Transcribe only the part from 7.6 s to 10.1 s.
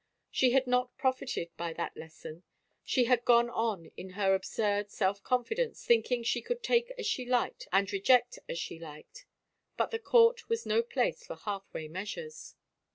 and reject as she liked— but the